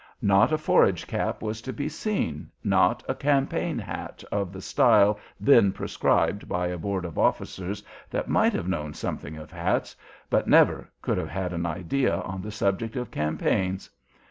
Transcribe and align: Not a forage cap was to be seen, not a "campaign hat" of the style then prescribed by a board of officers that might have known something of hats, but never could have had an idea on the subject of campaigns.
Not 0.23 0.51
a 0.51 0.57
forage 0.57 1.05
cap 1.05 1.43
was 1.43 1.61
to 1.61 1.71
be 1.71 1.87
seen, 1.87 2.49
not 2.63 3.03
a 3.07 3.13
"campaign 3.13 3.77
hat" 3.77 4.23
of 4.31 4.51
the 4.51 4.59
style 4.59 5.19
then 5.39 5.71
prescribed 5.71 6.49
by 6.49 6.69
a 6.69 6.77
board 6.79 7.05
of 7.05 7.19
officers 7.19 7.83
that 8.09 8.27
might 8.27 8.53
have 8.53 8.67
known 8.67 8.95
something 8.95 9.37
of 9.37 9.51
hats, 9.51 9.95
but 10.27 10.47
never 10.47 10.89
could 11.03 11.19
have 11.19 11.29
had 11.29 11.53
an 11.53 11.67
idea 11.67 12.15
on 12.21 12.41
the 12.41 12.49
subject 12.49 12.95
of 12.95 13.11
campaigns. 13.11 13.91